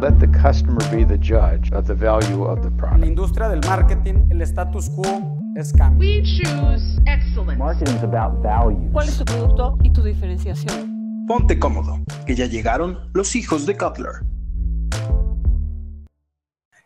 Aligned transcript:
Let 0.00 0.18
the 0.18 0.26
customer 0.28 0.80
be 0.90 1.04
the 1.04 1.16
judge 1.18 1.70
of 1.72 1.86
the 1.86 1.94
value 1.94 2.44
of 2.44 2.60
the 2.60 2.68
En 2.68 2.76
la 2.76 2.88
product. 2.88 3.06
industria 3.06 3.48
del 3.48 3.60
marketing, 3.68 4.28
el 4.30 4.42
status 4.42 4.88
quo 4.90 5.38
es 5.56 5.72
cambio. 5.72 6.00
We 6.00 6.22
choose 6.22 7.00
excellence. 7.06 7.56
Marketing 7.58 7.94
is 7.96 8.02
about 8.02 8.42
value. 8.42 8.90
¿Cuál 8.92 9.08
es 9.08 9.16
tu 9.18 9.24
producto 9.24 9.78
y 9.84 9.90
tu 9.90 10.02
diferenciación? 10.02 10.90
Ponte 11.28 11.56
cómodo, 11.58 11.98
que 12.26 12.34
ya 12.34 12.46
llegaron 12.46 12.98
los 13.14 13.36
hijos 13.36 13.64
de 13.64 13.76
Cutler. 13.76 14.24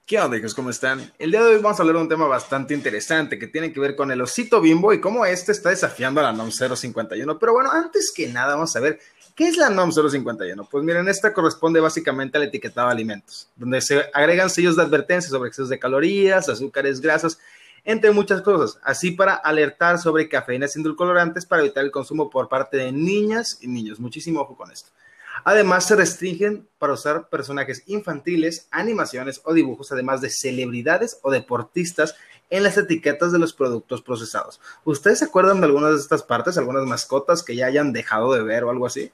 ¿Qué 0.06 0.20
onda, 0.20 0.36
hijos? 0.36 0.54
¿Cómo 0.54 0.70
están? 0.70 1.12
El 1.18 1.32
día 1.32 1.42
de 1.42 1.56
hoy 1.56 1.60
vamos 1.60 1.80
a 1.80 1.82
hablar 1.82 1.96
de 1.96 2.02
un 2.02 2.08
tema 2.08 2.28
bastante 2.28 2.74
interesante 2.74 3.40
que 3.40 3.48
tiene 3.48 3.72
que 3.72 3.80
ver 3.80 3.96
con 3.96 4.12
el 4.12 4.20
osito 4.20 4.60
bimbo 4.60 4.92
y 4.92 5.00
cómo 5.00 5.26
este 5.26 5.50
está 5.50 5.70
desafiando 5.70 6.20
a 6.20 6.22
la 6.22 6.32
NOM 6.32 6.52
051. 6.52 7.36
Pero 7.40 7.52
bueno, 7.52 7.72
antes 7.72 8.12
que 8.14 8.28
nada, 8.28 8.54
vamos 8.54 8.76
a 8.76 8.78
ver 8.78 9.00
qué 9.34 9.48
es 9.48 9.56
la 9.56 9.68
NOM 9.68 9.90
051. 9.90 10.68
Pues 10.70 10.84
miren, 10.84 11.08
esta 11.08 11.34
corresponde 11.34 11.80
básicamente 11.80 12.38
al 12.38 12.44
etiquetado 12.44 12.86
de 12.86 12.92
alimentos, 12.92 13.48
donde 13.56 13.80
se 13.80 14.04
agregan 14.14 14.48
sellos 14.48 14.76
de 14.76 14.82
advertencia 14.82 15.28
sobre 15.28 15.48
excesos 15.48 15.70
de 15.70 15.80
calorías, 15.80 16.48
azúcares, 16.48 17.00
grasas, 17.00 17.40
entre 17.84 18.12
muchas 18.12 18.42
cosas, 18.42 18.78
así 18.84 19.10
para 19.10 19.34
alertar 19.34 19.98
sobre 19.98 20.28
cafeínas 20.28 20.76
y 20.76 20.78
endulcorantes 20.78 21.46
para 21.46 21.62
evitar 21.62 21.84
el 21.84 21.90
consumo 21.90 22.30
por 22.30 22.48
parte 22.48 22.76
de 22.76 22.92
niñas 22.92 23.58
y 23.60 23.66
niños. 23.66 23.98
Muchísimo 23.98 24.40
ojo 24.40 24.56
con 24.56 24.70
esto. 24.70 24.90
Además, 25.48 25.84
se 25.84 25.94
restringen 25.94 26.68
para 26.76 26.94
usar 26.94 27.28
personajes 27.28 27.84
infantiles, 27.86 28.66
animaciones 28.72 29.40
o 29.44 29.54
dibujos, 29.54 29.92
además 29.92 30.20
de 30.20 30.28
celebridades 30.28 31.20
o 31.22 31.30
deportistas 31.30 32.16
en 32.50 32.64
las 32.64 32.76
etiquetas 32.76 33.30
de 33.30 33.38
los 33.38 33.52
productos 33.52 34.02
procesados. 34.02 34.60
¿Ustedes 34.84 35.20
se 35.20 35.26
acuerdan 35.26 35.60
de 35.60 35.66
algunas 35.66 35.92
de 35.92 35.98
estas 35.98 36.24
partes, 36.24 36.58
algunas 36.58 36.84
mascotas 36.84 37.44
que 37.44 37.54
ya 37.54 37.66
hayan 37.66 37.92
dejado 37.92 38.32
de 38.32 38.42
ver 38.42 38.64
o 38.64 38.70
algo 38.70 38.86
así? 38.86 39.12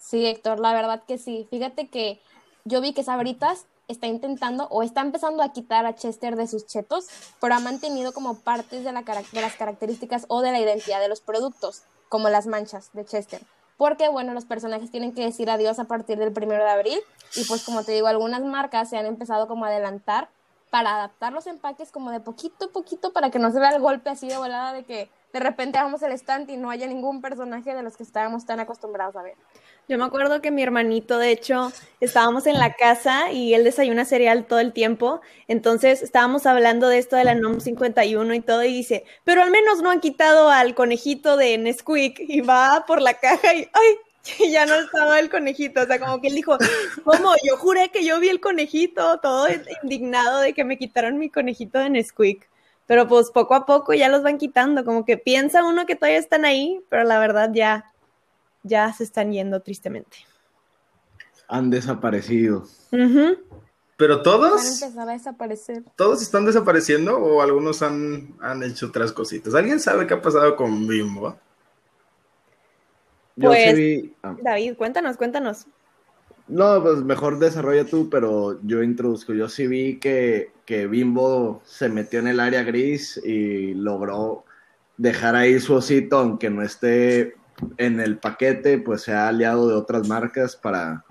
Sí, 0.00 0.26
Héctor, 0.26 0.58
la 0.58 0.74
verdad 0.74 1.04
que 1.06 1.18
sí. 1.18 1.46
Fíjate 1.48 1.86
que 1.86 2.20
yo 2.64 2.80
vi 2.80 2.92
que 2.92 3.04
Sabritas 3.04 3.66
está 3.86 4.08
intentando 4.08 4.66
o 4.70 4.82
está 4.82 5.02
empezando 5.02 5.44
a 5.44 5.52
quitar 5.52 5.86
a 5.86 5.94
Chester 5.94 6.34
de 6.34 6.48
sus 6.48 6.66
chetos, 6.66 7.06
pero 7.40 7.54
ha 7.54 7.60
mantenido 7.60 8.12
como 8.12 8.40
partes 8.40 8.82
de, 8.82 8.90
la, 8.90 9.02
de 9.02 9.40
las 9.40 9.54
características 9.54 10.24
o 10.26 10.42
de 10.42 10.50
la 10.50 10.58
identidad 10.58 11.00
de 11.00 11.08
los 11.08 11.20
productos, 11.20 11.84
como 12.08 12.28
las 12.28 12.48
manchas 12.48 12.90
de 12.92 13.04
Chester. 13.04 13.42
Porque, 13.76 14.08
bueno, 14.08 14.34
los 14.34 14.44
personajes 14.44 14.90
tienen 14.90 15.12
que 15.12 15.22
decir 15.22 15.50
adiós 15.50 15.78
a 15.78 15.84
partir 15.84 16.18
del 16.18 16.32
primero 16.32 16.64
de 16.64 16.70
abril 16.70 16.98
y 17.36 17.44
pues 17.44 17.64
como 17.64 17.84
te 17.84 17.92
digo, 17.92 18.06
algunas 18.06 18.42
marcas 18.42 18.90
se 18.90 18.98
han 18.98 19.06
empezado 19.06 19.48
como 19.48 19.64
a 19.64 19.68
adelantar 19.68 20.28
para 20.70 20.94
adaptar 20.94 21.34
los 21.34 21.46
empaques 21.46 21.92
como 21.92 22.10
de 22.10 22.20
poquito 22.20 22.66
a 22.66 22.68
poquito 22.68 23.12
para 23.12 23.30
que 23.30 23.38
no 23.38 23.50
se 23.50 23.60
vea 23.60 23.74
el 23.74 23.82
golpe 23.82 24.08
así 24.08 24.26
de 24.26 24.38
volada 24.38 24.72
de 24.72 24.84
que 24.84 25.10
de 25.32 25.40
repente 25.40 25.78
vamos 25.78 26.02
al 26.02 26.12
stand 26.12 26.48
y 26.50 26.56
no 26.56 26.70
haya 26.70 26.86
ningún 26.86 27.20
personaje 27.20 27.74
de 27.74 27.82
los 27.82 27.96
que 27.96 28.02
estábamos 28.02 28.46
tan 28.46 28.58
acostumbrados 28.58 29.14
a 29.16 29.22
ver. 29.22 29.36
Yo 29.88 29.98
me 29.98 30.04
acuerdo 30.04 30.40
que 30.40 30.50
mi 30.50 30.62
hermanito, 30.62 31.18
de 31.18 31.32
hecho, 31.32 31.72
estábamos 32.00 32.46
en 32.46 32.58
la 32.58 32.74
casa 32.74 33.32
y 33.32 33.52
él 33.54 33.64
desayuna 33.64 34.04
cereal 34.04 34.46
todo 34.46 34.60
el 34.60 34.72
tiempo. 34.72 35.20
Entonces 35.48 36.02
estábamos 36.02 36.46
hablando 36.46 36.88
de 36.88 36.98
esto 36.98 37.16
de 37.16 37.24
la 37.24 37.34
NOM 37.34 37.60
51 37.60 38.34
y 38.34 38.40
todo, 38.40 38.62
y 38.64 38.72
dice, 38.72 39.04
pero 39.24 39.42
al 39.42 39.50
menos 39.50 39.82
no 39.82 39.90
han 39.90 40.00
quitado 40.00 40.48
al 40.50 40.74
conejito 40.74 41.36
de 41.36 41.58
Nesquik. 41.58 42.20
Y 42.20 42.40
va 42.40 42.84
por 42.86 43.02
la 43.02 43.14
caja 43.14 43.54
y 43.54 43.68
¡ay! 43.72 43.98
Ya 44.52 44.66
no 44.66 44.74
estaba 44.76 45.18
el 45.18 45.30
conejito. 45.30 45.82
O 45.82 45.86
sea, 45.86 45.98
como 45.98 46.20
que 46.20 46.28
él 46.28 46.34
dijo, 46.36 46.56
¿cómo? 47.04 47.32
Yo 47.44 47.56
juré 47.56 47.90
que 47.90 48.04
yo 48.04 48.20
vi 48.20 48.28
el 48.28 48.40
conejito, 48.40 49.18
todo 49.20 49.48
indignado 49.82 50.40
de 50.40 50.54
que 50.54 50.64
me 50.64 50.78
quitaron 50.78 51.18
mi 51.18 51.28
conejito 51.28 51.78
de 51.78 51.90
Nesquik. 51.90 52.48
Pero 52.86 53.08
pues 53.08 53.30
poco 53.30 53.54
a 53.54 53.66
poco 53.66 53.94
ya 53.94 54.08
los 54.08 54.22
van 54.22 54.38
quitando, 54.38 54.84
como 54.84 55.04
que 55.04 55.16
piensa 55.16 55.64
uno 55.64 55.86
que 55.86 55.96
todavía 55.96 56.18
están 56.18 56.44
ahí, 56.44 56.80
pero 56.88 57.04
la 57.04 57.18
verdad 57.18 57.50
ya, 57.52 57.91
ya 58.62 58.92
se 58.92 59.04
están 59.04 59.32
yendo 59.32 59.60
tristemente. 59.60 60.18
han 61.48 61.68
desaparecido. 61.70 62.64
Pero 63.98 64.22
todos, 64.22 64.64
empezar 64.82 65.08
a 65.08 65.12
desaparecer. 65.12 65.82
todos 65.96 66.22
están 66.22 66.46
desapareciendo 66.46 67.16
o 67.18 67.42
algunos 67.42 67.82
han, 67.82 68.34
han 68.40 68.62
hecho 68.62 68.86
otras 68.86 69.12
cositas. 69.12 69.54
¿Alguien 69.54 69.78
sabe 69.78 70.06
qué 70.06 70.14
ha 70.14 70.22
pasado 70.22 70.56
con 70.56 70.86
Bimbo? 70.88 71.36
Yo 73.36 73.48
Pues- 73.50 73.64
sí 73.70 73.74
vi- 73.74 74.14
ah, 74.22 74.36
David, 74.42 74.76
cuéntanos, 74.76 75.16
cuéntanos. 75.16 75.66
No, 76.48 76.82
pues 76.82 76.98
mejor 77.02 77.38
desarrolla 77.38 77.84
tú, 77.84 78.10
pero 78.10 78.60
yo 78.62 78.82
introduzco. 78.82 79.32
Yo 79.32 79.48
sí 79.48 79.66
vi 79.66 79.98
que, 79.98 80.52
que 80.66 80.86
Bimbo 80.86 81.62
se 81.64 81.88
metió 81.88 82.18
en 82.18 82.26
el 82.28 82.40
área 82.40 82.62
gris 82.62 83.18
y 83.24 83.74
logró 83.74 84.44
dejar 84.96 85.34
ahí 85.36 85.60
su 85.60 85.74
osito, 85.74 86.18
aunque 86.18 86.50
no 86.50 86.62
esté 86.62 87.36
en 87.76 88.00
el 88.00 88.18
paquete, 88.18 88.78
pues 88.78 89.02
se 89.02 89.12
ha 89.12 89.28
aliado 89.28 89.68
de 89.68 89.74
otras 89.74 90.08
marcas 90.08 90.56
para 90.56 91.04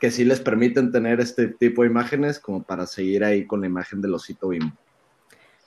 que 0.00 0.10
sí 0.10 0.24
les 0.24 0.40
permiten 0.40 0.90
tener 0.90 1.20
este 1.20 1.48
tipo 1.48 1.82
de 1.82 1.88
imágenes, 1.88 2.40
como 2.40 2.62
para 2.62 2.86
seguir 2.86 3.24
ahí 3.24 3.46
con 3.46 3.60
la 3.60 3.66
imagen 3.66 4.00
del 4.00 4.14
osito 4.14 4.48
Bimbo. 4.48 4.76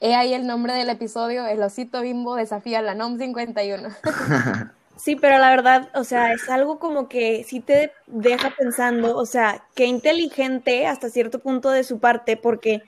He 0.02 0.14
ahí 0.14 0.34
el 0.34 0.46
nombre 0.46 0.74
del 0.74 0.90
episodio, 0.90 1.48
El 1.48 1.64
osito 1.64 2.02
bimbo 2.02 2.36
desafía 2.36 2.82
la 2.82 2.96
NOM 2.96 3.18
51. 3.18 3.90
Sí, 4.98 5.18
pero 5.18 5.38
la 5.40 5.50
verdad, 5.50 5.90
o 5.94 6.06
sea, 6.06 6.32
es 6.32 6.48
algo 6.50 6.80
como 6.80 7.10
que 7.10 7.44
sí 7.44 7.60
te 7.60 7.92
deja 8.08 8.52
pensando, 8.58 9.18
o 9.18 9.26
sea, 9.26 9.66
qué 9.76 9.88
inteligente 9.88 10.88
hasta 10.88 11.10
cierto 11.10 11.40
punto 11.40 11.70
de 11.70 11.84
su 11.84 12.00
parte, 12.00 12.38
porque 12.38 12.82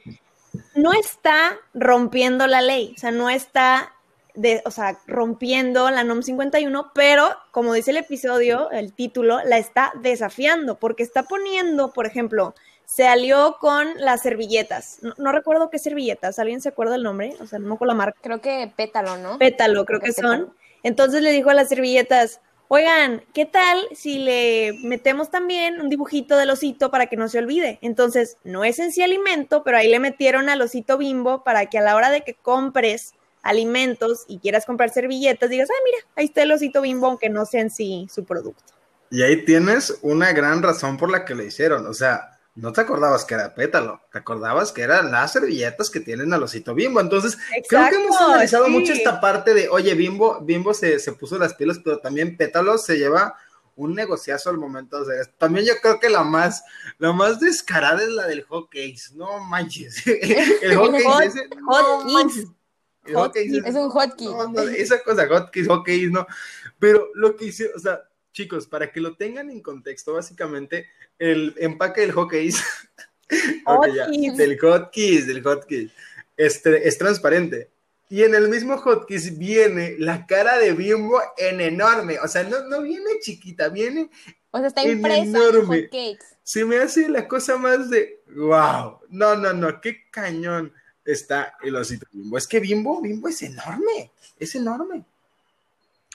no 0.73 0.93
está 0.93 1.57
rompiendo 1.73 2.47
la 2.47 2.61
ley, 2.61 2.93
o 2.95 2.99
sea, 2.99 3.11
no 3.11 3.29
está, 3.29 3.91
de, 4.37 4.61
o 4.65 4.71
sea, 4.71 4.99
rompiendo 5.07 5.89
la 5.89 6.03
NOM 6.03 6.21
51, 6.21 6.91
pero 6.93 7.35
como 7.51 7.73
dice 7.73 7.89
el 7.89 7.97
episodio, 7.97 8.69
el 8.69 8.93
título, 8.93 9.39
la 9.43 9.57
está 9.57 9.91
desafiando, 10.01 10.75
porque 10.75 11.01
está 11.01 11.23
poniendo, 11.23 11.91
por 11.91 12.05
ejemplo, 12.05 12.53
se 12.85 13.07
alió 13.07 13.57
con 13.59 13.87
las 13.97 14.21
servilletas, 14.21 14.99
no, 15.01 15.13
no 15.17 15.31
recuerdo 15.31 15.71
qué 15.71 15.79
servilletas, 15.79 16.37
¿alguien 16.37 16.61
se 16.61 16.69
acuerda 16.69 16.95
el 16.95 17.03
nombre? 17.03 17.35
O 17.41 17.47
sea, 17.47 17.57
no 17.57 17.77
con 17.77 17.87
la 17.87 17.95
marca. 17.95 18.19
Creo 18.21 18.39
que 18.39 18.71
pétalo, 18.75 19.17
¿no? 19.17 19.39
Pétalo, 19.39 19.85
creo 19.85 19.99
que 19.99 20.13
son. 20.13 20.53
Entonces 20.83 21.23
le 21.23 21.31
dijo 21.31 21.49
a 21.49 21.55
las 21.55 21.69
servilletas, 21.69 22.39
oigan, 22.67 23.23
¿qué 23.33 23.45
tal 23.45 23.79
si 23.91 24.19
le 24.19 24.73
metemos 24.83 25.31
también 25.31 25.81
un 25.81 25.89
dibujito 25.89 26.37
del 26.37 26.51
osito 26.51 26.91
para 26.91 27.07
que 27.07 27.17
no 27.17 27.27
se 27.27 27.39
olvide? 27.39 27.79
Entonces, 27.81 28.37
no 28.43 28.63
es 28.63 28.77
en 28.77 28.91
sí 28.91 29.01
alimento, 29.01 29.63
pero 29.63 29.77
ahí 29.77 29.89
le 29.89 29.99
metieron 29.99 30.47
al 30.47 30.61
osito 30.61 30.99
bimbo 30.99 31.43
para 31.43 31.65
que 31.65 31.79
a 31.79 31.81
la 31.81 31.95
hora 31.95 32.11
de 32.11 32.21
que 32.21 32.35
compres 32.35 33.15
alimentos 33.47 34.25
y 34.27 34.39
quieras 34.39 34.65
comprar 34.65 34.89
servilletas, 34.89 35.49
digas, 35.49 35.69
ah, 35.71 35.81
mira, 35.85 35.97
ahí 36.15 36.25
está 36.25 36.43
el 36.43 36.51
osito 36.51 36.81
bimbo, 36.81 37.07
aunque 37.07 37.29
no 37.29 37.45
sea 37.45 37.61
en 37.61 37.69
sí 37.69 38.07
su 38.13 38.25
producto. 38.25 38.73
Y 39.09 39.21
ahí 39.23 39.45
tienes 39.45 39.97
una 40.01 40.33
gran 40.33 40.61
razón 40.61 40.97
por 40.97 41.09
la 41.09 41.23
que 41.25 41.33
le 41.33 41.45
hicieron. 41.45 41.85
O 41.87 41.93
sea, 41.93 42.37
no 42.55 42.73
te 42.73 42.81
acordabas 42.81 43.23
que 43.23 43.35
era 43.35 43.55
pétalo, 43.55 44.01
te 44.11 44.17
acordabas 44.17 44.71
que 44.71 44.81
eran 44.81 45.11
las 45.11 45.31
servilletas 45.31 45.89
que 45.89 45.99
tienen 45.99 46.33
al 46.33 46.43
osito 46.43 46.73
bimbo. 46.73 46.99
Entonces, 46.99 47.37
creo 47.69 47.89
que 47.89 47.95
hemos 47.95 48.19
analizado 48.19 48.65
sí. 48.65 48.71
mucho 48.71 48.93
esta 48.93 49.21
parte 49.21 49.53
de, 49.53 49.69
oye, 49.69 49.93
bimbo, 49.93 50.41
bimbo 50.41 50.73
se, 50.73 50.99
se 50.99 51.13
puso 51.13 51.37
las 51.37 51.53
pilas, 51.53 51.79
pero 51.83 51.99
también 51.99 52.35
pétalo 52.35 52.77
se 52.77 52.97
lleva 52.97 53.35
un 53.77 53.93
negociazo 53.93 54.49
al 54.49 54.57
momento 54.57 55.05
de 55.05 55.21
hacer. 55.21 55.33
También 55.37 55.65
yo 55.67 55.73
creo 55.81 55.99
que 55.99 56.09
la 56.09 56.23
más, 56.23 56.63
la 56.97 57.13
más 57.13 57.39
descarada 57.39 58.01
es 58.01 58.09
la 58.09 58.25
del 58.27 58.43
hot 58.43 58.69
cakes. 58.69 59.13
No 59.13 59.39
manches. 59.39 60.05
El 60.61 60.75
hot 60.77 60.91
cakes 60.91 61.05
Hot- 61.05 61.23
ese, 61.23 61.47
no 61.47 61.65
hot 61.67 62.05
manches. 62.11 62.47
El 63.07 63.65
Es 63.65 63.75
un 63.75 63.89
hotkey. 63.91 64.27
no, 64.27 64.47
no, 64.49 64.61
esa 64.61 65.01
cosa, 65.03 65.27
hotkeys, 65.27 65.67
hotkeys, 65.67 66.11
no. 66.11 66.25
Pero 66.79 67.09
lo 67.15 67.35
que 67.35 67.45
hice, 67.45 67.71
o 67.75 67.79
sea, 67.79 68.01
chicos, 68.33 68.67
para 68.67 68.91
que 68.91 68.99
lo 68.99 69.15
tengan 69.15 69.49
en 69.49 69.61
contexto, 69.61 70.13
básicamente, 70.13 70.87
el 71.17 71.55
empaque 71.57 72.01
del 72.01 72.11
hotkeys, 72.11 72.61
ok, 73.65 73.87
ya, 73.95 74.05
Hotkeys. 74.05 74.37
del 74.37 74.59
hotkeys, 74.59 75.27
del 75.27 75.43
hotkeys, 75.43 75.91
este, 76.37 76.87
es 76.87 76.97
transparente. 76.97 77.69
Y 78.09 78.23
en 78.23 78.35
el 78.35 78.47
mismo 78.47 78.77
hotkeys 78.77 79.37
viene 79.37 79.95
la 79.99 80.25
cara 80.25 80.57
de 80.59 80.71
Bimbo 80.71 81.19
en 81.35 81.59
enorme. 81.59 82.17
O 82.19 82.27
sea, 82.29 82.43
no, 82.43 82.63
no 82.69 82.81
viene 82.81 83.19
chiquita, 83.19 83.67
viene. 83.67 84.09
O 84.51 84.59
sea, 84.59 84.67
está 84.67 84.83
En 84.83 84.91
impresa 84.91 85.17
en 85.23 85.27
enorme. 85.29 85.81
hotcakes. 85.83 86.25
Se 86.41 86.63
me 86.63 86.77
hace 86.77 87.09
la 87.09 87.27
cosa 87.27 87.57
más 87.57 87.89
de. 87.89 88.21
¡Wow! 88.33 88.99
No, 89.09 89.35
no, 89.35 89.51
no, 89.51 89.81
qué 89.81 90.09
cañón 90.09 90.71
está 91.11 91.55
el 91.63 91.75
osito 91.75 92.05
Bimbo. 92.11 92.37
Es 92.37 92.47
que 92.47 92.59
Bimbo, 92.59 93.01
Bimbo 93.01 93.27
es 93.27 93.41
enorme. 93.41 94.11
Es 94.39 94.55
enorme. 94.55 95.05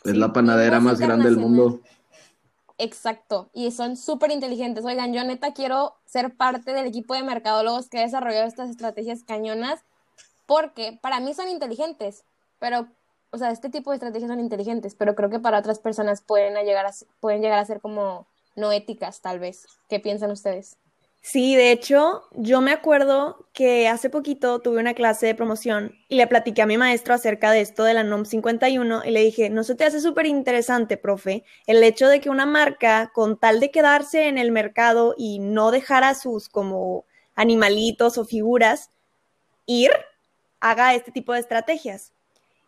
Es 0.04 0.12
Sí, 0.12 0.16
la 0.18 0.32
panadera 0.32 0.80
más 0.80 0.98
grande 1.00 1.26
del 1.26 1.38
mundo. 1.38 1.80
Exacto, 2.78 3.48
y 3.52 3.70
son 3.70 3.96
súper 3.96 4.32
inteligentes. 4.32 4.84
Oigan, 4.84 5.12
yo 5.12 5.22
neta 5.22 5.52
quiero 5.52 5.94
ser 6.04 6.34
parte 6.34 6.72
del 6.72 6.86
equipo 6.86 7.14
de 7.14 7.22
mercadólogos 7.22 7.88
que 7.88 7.98
ha 7.98 8.02
desarrollado 8.02 8.46
estas 8.46 8.70
estrategias 8.70 9.22
cañonas, 9.22 9.80
porque 10.46 10.98
para 11.00 11.20
mí 11.20 11.32
son 11.32 11.48
inteligentes, 11.48 12.24
pero, 12.58 12.88
o 13.30 13.38
sea, 13.38 13.52
este 13.52 13.70
tipo 13.70 13.90
de 13.90 13.96
estrategias 13.96 14.28
son 14.30 14.40
inteligentes, 14.40 14.96
pero 14.96 15.14
creo 15.14 15.30
que 15.30 15.38
para 15.38 15.58
otras 15.60 15.78
personas 15.78 16.22
pueden 16.22 16.56
a 16.56 16.62
llegar 16.62 16.86
a, 16.86 16.92
ser- 16.92 17.06
pueden 17.20 17.40
llegar 17.42 17.58
a 17.60 17.64
ser 17.64 17.80
como 17.80 18.26
no 18.56 18.72
éticas, 18.72 19.20
tal 19.20 19.38
vez. 19.38 19.66
¿Qué 19.88 20.00
piensan 20.00 20.32
ustedes? 20.32 20.76
Sí, 21.24 21.54
de 21.54 21.70
hecho, 21.70 22.24
yo 22.32 22.60
me 22.60 22.72
acuerdo 22.72 23.46
que 23.52 23.86
hace 23.86 24.10
poquito 24.10 24.58
tuve 24.60 24.80
una 24.80 24.92
clase 24.94 25.26
de 25.26 25.36
promoción 25.36 25.94
y 26.08 26.16
le 26.16 26.26
platiqué 26.26 26.62
a 26.62 26.66
mi 26.66 26.76
maestro 26.76 27.14
acerca 27.14 27.52
de 27.52 27.60
esto 27.60 27.84
de 27.84 27.94
la 27.94 28.02
NOM 28.02 28.24
51 28.24 29.02
y 29.04 29.12
le 29.12 29.20
dije, 29.20 29.48
¿no 29.48 29.62
se 29.62 29.76
te 29.76 29.84
hace 29.84 30.00
súper 30.00 30.26
interesante, 30.26 30.96
profe, 30.96 31.44
el 31.68 31.82
hecho 31.84 32.08
de 32.08 32.20
que 32.20 32.28
una 32.28 32.44
marca, 32.44 33.12
con 33.14 33.38
tal 33.38 33.60
de 33.60 33.70
quedarse 33.70 34.26
en 34.26 34.36
el 34.36 34.50
mercado 34.50 35.14
y 35.16 35.38
no 35.38 35.70
dejar 35.70 36.02
a 36.02 36.16
sus 36.16 36.48
como 36.48 37.04
animalitos 37.36 38.18
o 38.18 38.24
figuras 38.24 38.90
ir, 39.66 39.90
haga 40.60 40.94
este 40.94 41.12
tipo 41.12 41.32
de 41.34 41.40
estrategias? 41.40 42.12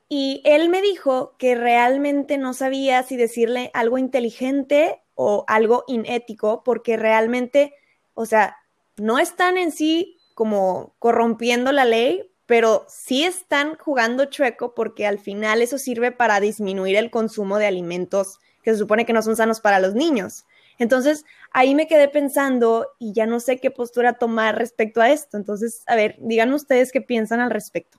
Y 0.09 0.43
él 0.45 0.69
me 0.71 0.83
dijo 0.83 1.35
que 1.39 1.55
realmente 1.57 2.39
no 2.39 2.55
sabía 2.55 3.03
si 3.05 3.17
decirle 3.17 3.71
algo 3.75 3.99
inteligente 3.99 5.03
o 5.15 5.45
algo 5.49 5.85
inético, 5.89 6.63
porque 6.65 6.97
realmente 6.97 7.75
o 8.15 8.27
sea, 8.27 8.57
no 8.97 9.19
están 9.19 9.59
en 9.59 9.73
sí 9.73 10.19
como 10.35 10.95
corrompiendo 10.99 11.73
la 11.73 11.85
ley, 11.85 12.31
pero 12.47 12.85
sí 12.89 13.25
están 13.25 13.77
jugando 13.77 14.27
chueco 14.27 14.75
porque 14.75 15.07
al 15.07 15.19
final 15.19 15.63
eso 15.63 15.79
sirve 15.79 16.13
para 16.13 16.41
disminuir 16.41 16.97
el 16.97 17.11
consumo 17.11 17.59
de 17.59 17.67
alimentos 17.67 18.39
que 18.63 18.73
se 18.73 18.79
supone 18.79 19.07
que 19.07 19.13
no 19.13 19.23
son 19.23 19.37
sanos 19.37 19.61
para 19.61 19.79
los 19.79 19.95
niños. 19.95 20.45
Entonces, 20.79 21.25
ahí 21.53 21.75
me 21.75 21.87
quedé 21.87 22.09
pensando 22.09 22.89
y 22.99 23.13
ya 23.13 23.27
no 23.27 23.41
sé 23.41 23.61
qué 23.61 23.71
postura 23.71 24.15
tomar 24.15 24.57
respecto 24.57 25.01
a 25.01 25.11
esto. 25.11 25.37
Entonces, 25.37 25.83
a 25.87 25.95
ver, 25.95 26.17
díganme 26.19 26.55
ustedes 26.55 26.91
qué 26.91 27.01
piensan 27.01 27.41
al 27.41 27.51
respecto. 27.51 27.99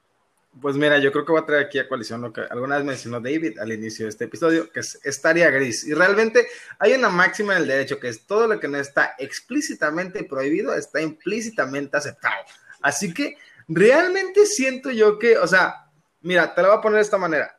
Pues 0.61 0.75
mira, 0.75 0.97
yo 0.99 1.11
creo 1.11 1.25
que 1.25 1.33
voy 1.33 1.41
a 1.41 1.45
traer 1.45 1.65
aquí 1.65 1.79
a 1.79 1.87
coalición 1.87 2.21
lo 2.21 2.31
que 2.31 2.41
alguna 2.49 2.77
vez 2.77 2.85
mencionó 2.85 3.19
David 3.19 3.59
al 3.59 3.73
inicio 3.73 4.05
de 4.05 4.09
este 4.09 4.25
episodio, 4.25 4.71
que 4.71 4.79
es 4.79 4.99
estaría 5.03 5.49
gris. 5.49 5.85
Y 5.85 5.93
realmente 5.93 6.47
hay 6.79 6.93
una 6.93 7.09
máxima 7.09 7.55
en 7.55 7.63
el 7.63 7.67
derecho, 7.67 7.99
que 7.99 8.07
es 8.07 8.25
todo 8.25 8.47
lo 8.47 8.59
que 8.59 8.69
no 8.69 8.77
está 8.77 9.15
explícitamente 9.17 10.23
prohibido, 10.23 10.73
está 10.73 11.01
implícitamente 11.01 11.97
aceptado. 11.97 12.45
Así 12.81 13.13
que 13.13 13.37
realmente 13.67 14.45
siento 14.45 14.91
yo 14.91 15.19
que, 15.19 15.37
o 15.37 15.47
sea, 15.47 15.89
mira, 16.21 16.55
te 16.55 16.61
lo 16.61 16.69
voy 16.69 16.77
a 16.77 16.81
poner 16.81 16.97
de 16.97 17.03
esta 17.03 17.17
manera. 17.17 17.57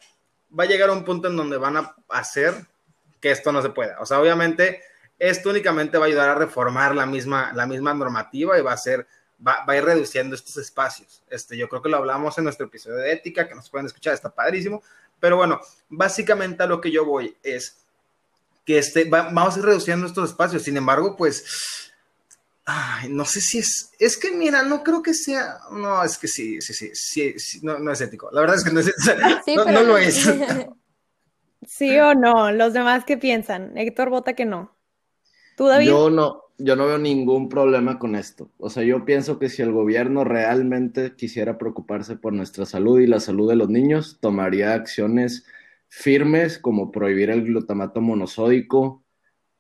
Va 0.59 0.65
a 0.65 0.69
llegar 0.69 0.89
un 0.91 1.05
punto 1.05 1.29
en 1.29 1.37
donde 1.37 1.59
van 1.59 1.77
a 1.77 1.95
hacer 2.09 2.55
que 3.21 3.31
esto 3.31 3.53
no 3.53 3.61
se 3.61 3.71
pueda. 3.71 4.01
O 4.01 4.07
sea, 4.07 4.21
obviamente, 4.21 4.83
esto 5.19 5.51
únicamente 5.51 5.99
va 5.99 6.05
a 6.05 6.09
ayudar 6.09 6.31
a 6.31 6.35
reformar 6.35 6.95
la 6.95 7.05
misma, 7.05 7.53
la 7.55 7.67
misma 7.67 7.93
normativa 7.93 8.59
y 8.59 8.63
va 8.63 8.73
a 8.73 8.79
ser 8.79 9.07
va, 9.45 9.65
a 9.67 9.77
ir 9.77 9.85
reduciendo 9.85 10.35
estos 10.35 10.57
espacios. 10.57 11.23
Este, 11.29 11.57
yo 11.57 11.69
creo 11.69 11.83
que 11.83 11.89
lo 11.89 11.97
hablamos 11.97 12.37
en 12.39 12.45
nuestro 12.45 12.67
episodio 12.67 12.97
de 12.97 13.13
ética, 13.13 13.49
que 13.49 13.55
nos 13.55 13.71
pueden 13.71 13.87
escuchar, 13.87 14.15
está 14.15 14.31
padrísimo. 14.31 14.83
Pero 15.21 15.37
bueno, 15.37 15.61
básicamente 15.89 16.63
a 16.63 16.67
lo 16.67 16.81
que 16.81 16.91
yo 16.91 17.05
voy 17.05 17.37
es 17.43 17.79
que 18.65 18.79
este, 18.79 19.05
vamos 19.05 19.57
a 19.57 19.59
ir 19.59 19.65
reduciendo 19.65 20.07
estos 20.07 20.31
espacios. 20.31 20.63
Sin 20.63 20.77
embargo, 20.77 21.17
pues, 21.17 21.93
ay, 22.65 23.09
no 23.09 23.25
sé 23.25 23.41
si 23.41 23.59
es, 23.59 23.93
es 23.99 24.17
que 24.17 24.33
mira, 24.33 24.63
no 24.63 24.83
creo 24.83 25.03
que 25.03 25.15
sea, 25.15 25.59
no, 25.71 26.03
es 26.03 26.19
que 26.19 26.29
sí, 26.29 26.61
sí, 26.61 26.91
sí, 26.95 27.39
sí, 27.39 27.61
no, 27.63 27.79
no, 27.79 27.93
es 27.93 28.01
ético. 28.01 28.29
La 28.33 28.41
verdad 28.41 28.57
es 28.57 28.65
que 28.65 28.73
no, 28.73 28.81
es, 28.81 28.93
no, 29.55 29.65
no 29.65 29.83
lo 29.83 29.99
es. 29.99 30.29
Sí 31.67 31.99
o 31.99 32.15
no, 32.15 32.53
los 32.53 32.73
demás 32.73 33.05
qué 33.05 33.17
piensan. 33.17 33.77
Héctor 33.77 34.09
vota 34.09 34.35
que 34.35 34.45
no. 34.45 34.77
¿Tú, 35.57 35.67
David? 35.67 35.89
Yo 35.89 36.11
no, 36.11 36.45
yo 36.59 36.77
no 36.77 36.87
veo 36.87 36.99
ningún 36.99 37.49
problema 37.49 37.99
con 37.99 38.15
esto. 38.15 38.51
O 38.59 38.71
sea, 38.71 38.83
yo 38.83 39.05
pienso 39.05 39.39
que 39.39 39.49
si 39.49 39.63
el 39.63 39.73
gobierno 39.73 40.25
realmente 40.25 41.15
quisiera 41.15 41.59
preocuparse 41.59 42.17
por 42.17 42.33
nuestra 42.33 42.65
salud 42.65 43.01
y 43.01 43.07
la 43.07 43.21
salud 43.21 43.49
de 43.49 43.57
los 43.57 43.69
niños, 43.69 44.19
tomaría 44.21 44.75
acciones 44.75 45.45
firmes 45.89 46.59
como 46.59 46.91
prohibir 46.91 47.31
el 47.31 47.45
glutamato 47.45 48.01
monosódico, 48.01 49.05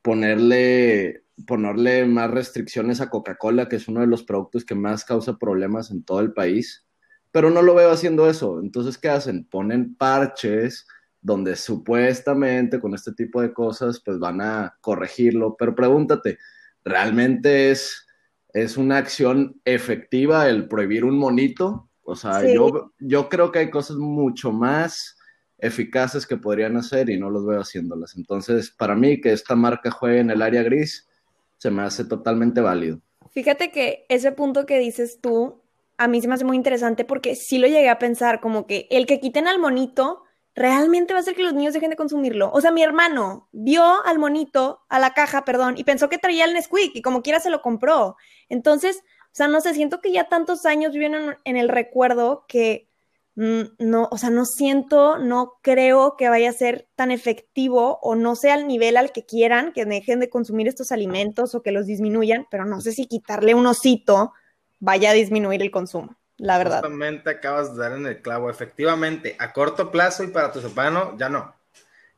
ponerle, 0.02 1.24
ponerle 1.46 2.06
más 2.06 2.30
restricciones 2.30 3.00
a 3.00 3.10
Coca-Cola, 3.10 3.68
que 3.68 3.76
es 3.76 3.88
uno 3.88 4.00
de 4.00 4.06
los 4.06 4.22
productos 4.22 4.64
que 4.64 4.74
más 4.74 5.04
causa 5.04 5.38
problemas 5.38 5.90
en 5.90 6.02
todo 6.02 6.20
el 6.20 6.32
país. 6.32 6.86
Pero 7.30 7.50
no 7.50 7.60
lo 7.60 7.74
veo 7.74 7.90
haciendo 7.90 8.28
eso. 8.28 8.60
Entonces, 8.60 8.96
¿qué 8.96 9.10
hacen? 9.10 9.44
Ponen 9.44 9.94
parches 9.96 10.86
donde 11.20 11.56
supuestamente 11.56 12.80
con 12.80 12.94
este 12.94 13.12
tipo 13.12 13.42
de 13.42 13.52
cosas 13.52 14.00
pues 14.02 14.18
van 14.18 14.40
a 14.40 14.78
corregirlo. 14.80 15.56
Pero 15.58 15.74
pregúntate, 15.74 16.38
realmente 16.86 17.72
es, 17.72 18.06
es 18.54 18.76
una 18.78 18.96
acción 18.96 19.60
efectiva 19.64 20.48
el 20.48 20.68
prohibir 20.68 21.04
un 21.04 21.18
monito. 21.18 21.90
O 22.02 22.14
sea, 22.14 22.46
yo, 22.46 22.92
yo 23.00 23.28
creo 23.28 23.50
que 23.50 23.58
hay 23.58 23.70
cosas 23.70 23.96
mucho 23.96 24.52
más 24.52 25.18
eficaces 25.58 26.26
que 26.26 26.36
podrían 26.36 26.76
hacer 26.76 27.10
y 27.10 27.18
no 27.18 27.28
los 27.28 27.44
veo 27.44 27.60
haciéndolas. 27.60 28.16
Entonces, 28.16 28.70
para 28.70 28.94
mí, 28.94 29.20
que 29.20 29.32
esta 29.32 29.56
marca 29.56 29.90
juegue 29.90 30.20
en 30.20 30.30
el 30.30 30.40
área 30.40 30.62
gris, 30.62 31.08
se 31.56 31.70
me 31.70 31.82
hace 31.82 32.04
totalmente 32.04 32.60
válido. 32.60 33.00
Fíjate 33.32 33.72
que 33.72 34.06
ese 34.08 34.30
punto 34.30 34.64
que 34.64 34.78
dices 34.78 35.18
tú, 35.20 35.62
a 35.98 36.06
mí 36.06 36.20
se 36.20 36.28
me 36.28 36.34
hace 36.34 36.44
muy 36.44 36.56
interesante 36.56 37.04
porque 37.04 37.34
sí 37.34 37.58
lo 37.58 37.66
llegué 37.66 37.88
a 37.88 37.98
pensar, 37.98 38.40
como 38.40 38.66
que 38.66 38.86
el 38.90 39.06
que 39.06 39.18
quiten 39.18 39.48
al 39.48 39.58
monito 39.58 40.22
realmente 40.56 41.12
va 41.12 41.18
a 41.18 41.20
hacer 41.20 41.34
que 41.36 41.42
los 41.42 41.52
niños 41.52 41.74
dejen 41.74 41.90
de 41.90 41.96
consumirlo. 41.96 42.50
O 42.52 42.60
sea, 42.60 42.72
mi 42.72 42.82
hermano 42.82 43.48
vio 43.52 43.84
al 44.04 44.18
monito, 44.18 44.80
a 44.88 44.98
la 44.98 45.12
caja, 45.12 45.44
perdón, 45.44 45.74
y 45.76 45.84
pensó 45.84 46.08
que 46.08 46.18
traía 46.18 46.46
el 46.46 46.54
Nesquik 46.54 46.96
y 46.96 47.02
como 47.02 47.22
quiera 47.22 47.40
se 47.40 47.50
lo 47.50 47.60
compró. 47.60 48.16
Entonces, 48.48 49.04
o 49.26 49.34
sea, 49.36 49.48
no 49.48 49.60
sé, 49.60 49.74
siento 49.74 50.00
que 50.00 50.10
ya 50.10 50.28
tantos 50.28 50.64
años 50.64 50.94
viven 50.94 51.36
en, 51.44 51.56
el 51.58 51.68
recuerdo 51.68 52.46
que 52.48 52.88
mm, 53.34 53.62
no, 53.78 54.08
o 54.10 54.16
sea, 54.16 54.30
no 54.30 54.46
siento, 54.46 55.18
no 55.18 55.52
creo 55.60 56.16
que 56.16 56.30
vaya 56.30 56.48
a 56.48 56.54
ser 56.54 56.88
tan 56.96 57.10
efectivo 57.10 57.98
o 58.00 58.14
no 58.14 58.34
sea 58.34 58.54
al 58.54 58.66
nivel 58.66 58.96
al 58.96 59.12
que 59.12 59.26
quieran 59.26 59.72
que 59.74 59.84
dejen 59.84 60.20
de 60.20 60.30
consumir 60.30 60.68
estos 60.68 60.90
alimentos 60.90 61.54
o 61.54 61.62
que 61.62 61.70
los 61.70 61.84
disminuyan, 61.84 62.46
pero 62.50 62.64
no 62.64 62.80
sé 62.80 62.92
si 62.92 63.06
quitarle 63.06 63.54
un 63.54 63.66
osito 63.66 64.32
vaya 64.80 65.10
a 65.10 65.14
disminuir 65.14 65.60
el 65.60 65.70
consumo 65.70 66.16
la 66.38 66.58
verdad. 66.58 66.80
Justamente 66.80 67.30
acabas 67.30 67.74
de 67.74 67.82
dar 67.82 67.92
en 67.92 68.06
el 68.06 68.20
clavo. 68.20 68.50
Efectivamente, 68.50 69.36
a 69.38 69.52
corto 69.52 69.90
plazo 69.90 70.22
y 70.24 70.28
para 70.28 70.52
tu 70.52 70.60
soprano, 70.60 71.16
ya 71.18 71.28
no. 71.28 71.54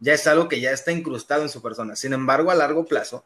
Ya 0.00 0.14
es 0.14 0.26
algo 0.26 0.48
que 0.48 0.60
ya 0.60 0.70
está 0.70 0.92
incrustado 0.92 1.42
en 1.42 1.48
su 1.48 1.62
persona. 1.62 1.96
Sin 1.96 2.12
embargo, 2.12 2.50
a 2.50 2.54
largo 2.54 2.84
plazo, 2.84 3.24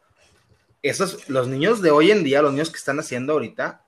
esos, 0.81 1.29
los 1.29 1.47
niños 1.47 1.81
de 1.81 1.91
hoy 1.91 2.11
en 2.11 2.23
día, 2.23 2.41
los 2.41 2.51
niños 2.51 2.69
que 2.69 2.77
están 2.77 2.99
haciendo 2.99 3.33
ahorita, 3.33 3.81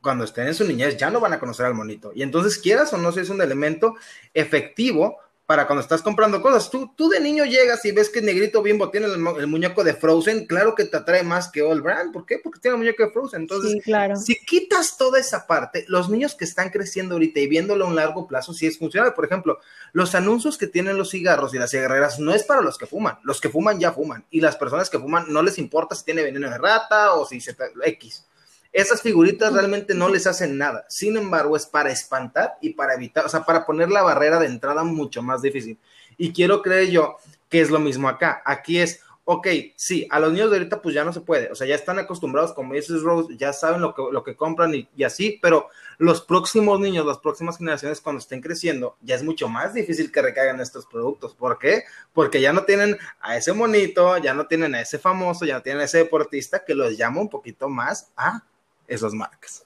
cuando 0.00 0.24
estén 0.24 0.46
en 0.46 0.54
su 0.54 0.64
niñez, 0.64 0.96
ya 0.96 1.10
no 1.10 1.20
van 1.20 1.32
a 1.32 1.40
conocer 1.40 1.66
al 1.66 1.74
monito. 1.74 2.12
Y 2.14 2.22
entonces, 2.22 2.58
quieras 2.58 2.92
o 2.92 2.98
no, 2.98 3.12
si 3.12 3.20
es 3.20 3.30
un 3.30 3.42
elemento 3.42 3.96
efectivo 4.34 5.18
para 5.48 5.66
cuando 5.66 5.80
estás 5.80 6.02
comprando 6.02 6.42
cosas. 6.42 6.70
Tú, 6.70 6.92
tú 6.94 7.08
de 7.08 7.20
niño 7.20 7.46
llegas 7.46 7.82
y 7.86 7.90
ves 7.90 8.10
que 8.10 8.20
Negrito 8.20 8.62
Bimbo 8.62 8.90
tiene 8.90 9.06
el, 9.06 9.46
muñeco 9.46 9.82
de 9.82 9.94
Frozen, 9.94 10.44
claro 10.44 10.74
que 10.74 10.84
te 10.84 10.98
atrae 10.98 11.22
más 11.22 11.50
que 11.50 11.62
All 11.62 11.80
Brand. 11.80 12.12
¿Por 12.12 12.26
qué? 12.26 12.38
Porque 12.38 12.60
tiene 12.60 12.74
el 12.74 12.80
muñeco 12.80 13.02
de 13.02 13.10
Frozen. 13.12 13.40
Entonces, 13.40 13.82
si 14.22 14.38
quitas 14.44 14.98
toda 14.98 15.18
esa 15.18 15.46
parte, 15.46 15.86
los 15.88 16.10
niños 16.10 16.34
que 16.34 16.44
están 16.44 16.68
creciendo 16.68 17.14
ahorita 17.14 17.40
y 17.40 17.46
viéndolo 17.46 17.86
a 17.86 17.88
un 17.88 17.96
largo 17.96 18.28
plazo, 18.28 18.52
sí 18.52 18.66
es 18.66 18.78
funcional. 18.78 19.14
Por 19.14 19.24
ejemplo, 19.24 19.58
los 19.94 20.14
anuncios 20.14 20.58
que 20.58 20.66
tienen 20.66 20.98
los 20.98 21.12
cigarros 21.12 21.54
y 21.54 21.58
las 21.58 21.70
cigarreras 21.70 22.18
no 22.18 22.34
es 22.34 22.42
para 22.42 22.60
los 22.60 22.76
que 22.76 22.84
fuman. 22.84 23.16
Los 23.22 23.40
que 23.40 23.48
fuman 23.48 23.80
ya 23.80 23.92
fuman. 23.92 24.26
Y 24.30 24.42
las 24.42 24.56
personas 24.56 24.90
que 24.90 24.98
fuman 24.98 25.32
no 25.32 25.42
les 25.42 25.56
importa 25.56 25.94
si 25.94 26.04
tiene 26.04 26.24
veneno 26.24 26.50
de 26.50 26.58
rata 26.58 27.14
o 27.14 27.24
si 27.24 27.40
se... 27.40 27.56
X. 27.86 28.26
Esas 28.72 29.02
figuritas 29.02 29.52
realmente 29.52 29.94
no 29.94 30.08
les 30.08 30.26
hacen 30.26 30.58
nada. 30.58 30.84
Sin 30.88 31.16
embargo, 31.16 31.56
es 31.56 31.66
para 31.66 31.90
espantar 31.90 32.58
y 32.60 32.74
para 32.74 32.94
evitar, 32.94 33.24
o 33.24 33.28
sea, 33.28 33.44
para 33.44 33.64
poner 33.64 33.90
la 33.90 34.02
barrera 34.02 34.38
de 34.38 34.46
entrada 34.46 34.84
mucho 34.84 35.22
más 35.22 35.42
difícil. 35.42 35.78
Y 36.16 36.32
quiero 36.32 36.62
creer 36.62 36.90
yo 36.90 37.16
que 37.48 37.60
es 37.60 37.70
lo 37.70 37.78
mismo 37.78 38.08
acá. 38.08 38.42
Aquí 38.44 38.78
es, 38.78 39.00
ok, 39.24 39.46
sí, 39.76 40.06
a 40.10 40.20
los 40.20 40.32
niños 40.32 40.50
de 40.50 40.56
ahorita 40.56 40.80
pues 40.80 40.94
ya 40.94 41.04
no 41.04 41.12
se 41.12 41.20
puede, 41.20 41.50
o 41.50 41.54
sea, 41.54 41.66
ya 41.66 41.74
están 41.74 41.98
acostumbrados, 41.98 42.54
como 42.54 42.72
dices 42.72 43.02
Rose, 43.02 43.36
ya 43.36 43.52
saben 43.52 43.82
lo 43.82 43.94
que, 43.94 44.02
lo 44.10 44.24
que 44.24 44.36
compran 44.36 44.74
y, 44.74 44.88
y, 44.96 45.04
así, 45.04 45.38
pero 45.42 45.68
los 45.98 46.22
próximos 46.22 46.80
niños, 46.80 47.04
las 47.04 47.18
próximas 47.18 47.58
generaciones 47.58 48.00
cuando 48.00 48.20
estén 48.20 48.40
creciendo, 48.40 48.96
ya 49.02 49.16
es 49.16 49.22
mucho 49.22 49.48
más 49.48 49.74
difícil 49.74 50.10
que 50.10 50.22
recaigan 50.22 50.60
estos 50.60 50.86
productos. 50.86 51.34
¿Por 51.34 51.58
qué? 51.58 51.84
Porque 52.14 52.40
ya 52.40 52.54
no 52.54 52.64
tienen 52.64 52.96
a 53.20 53.36
ese 53.36 53.52
monito, 53.52 54.16
ya 54.16 54.32
no 54.32 54.46
tienen 54.46 54.74
a 54.74 54.80
ese 54.80 54.98
famoso, 54.98 55.44
ya 55.44 55.56
no 55.56 55.62
tienen 55.62 55.82
a 55.82 55.84
ese 55.84 55.98
deportista 55.98 56.64
que 56.64 56.74
los 56.74 56.96
llama 56.96 57.20
un 57.20 57.28
poquito 57.28 57.68
más 57.68 58.10
a 58.16 58.44
esas 58.88 59.12
marcas. 59.14 59.64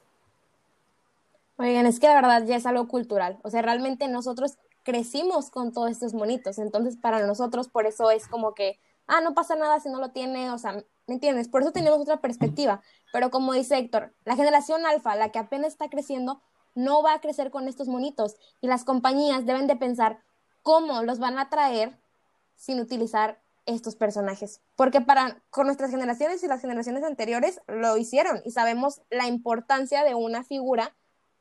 Oigan, 1.56 1.86
es 1.86 2.00
que 2.00 2.08
la 2.08 2.14
verdad 2.14 2.44
ya 2.44 2.56
es 2.56 2.66
algo 2.66 2.88
cultural. 2.88 3.38
O 3.42 3.50
sea, 3.50 3.62
realmente 3.62 4.08
nosotros 4.08 4.58
crecimos 4.82 5.50
con 5.50 5.72
todos 5.72 5.90
estos 5.90 6.12
monitos. 6.12 6.58
Entonces, 6.58 6.96
para 6.96 7.24
nosotros, 7.26 7.68
por 7.68 7.86
eso 7.86 8.10
es 8.10 8.26
como 8.26 8.54
que, 8.54 8.80
ah, 9.06 9.20
no 9.20 9.34
pasa 9.34 9.54
nada 9.54 9.78
si 9.80 9.88
no 9.88 10.00
lo 10.00 10.10
tiene. 10.10 10.50
O 10.50 10.58
sea, 10.58 10.72
¿me 11.06 11.14
entiendes? 11.14 11.48
Por 11.48 11.62
eso 11.62 11.72
tenemos 11.72 12.00
otra 12.00 12.20
perspectiva. 12.20 12.82
Pero 13.12 13.30
como 13.30 13.52
dice 13.52 13.78
Héctor, 13.78 14.14
la 14.24 14.36
generación 14.36 14.86
alfa, 14.86 15.14
la 15.14 15.30
que 15.30 15.38
apenas 15.38 15.72
está 15.72 15.88
creciendo, 15.88 16.42
no 16.74 17.02
va 17.02 17.14
a 17.14 17.20
crecer 17.20 17.50
con 17.50 17.68
estos 17.68 17.88
monitos. 17.88 18.36
Y 18.60 18.66
las 18.66 18.84
compañías 18.84 19.46
deben 19.46 19.66
de 19.66 19.76
pensar 19.76 20.20
cómo 20.62 21.02
los 21.02 21.18
van 21.18 21.38
a 21.38 21.48
traer 21.48 21.98
sin 22.56 22.80
utilizar 22.80 23.41
estos 23.66 23.96
personajes, 23.96 24.60
porque 24.76 25.00
para 25.00 25.42
con 25.50 25.66
nuestras 25.66 25.90
generaciones 25.90 26.42
y 26.42 26.48
las 26.48 26.60
generaciones 26.60 27.04
anteriores 27.04 27.60
lo 27.68 27.96
hicieron 27.96 28.40
y 28.44 28.50
sabemos 28.50 29.02
la 29.10 29.26
importancia 29.26 30.04
de 30.04 30.14
una 30.14 30.42
figura 30.42 30.94